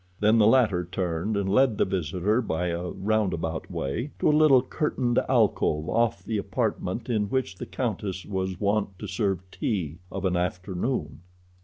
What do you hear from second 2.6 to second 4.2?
a roundabout way